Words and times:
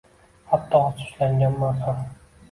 Hatto 0.51 0.79
afsuslanganman 0.85 1.77
ham. 1.83 2.01